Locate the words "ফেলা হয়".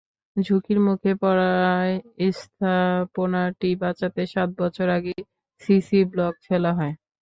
6.45-6.93